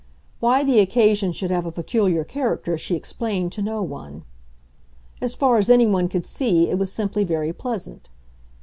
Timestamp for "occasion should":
0.79-1.51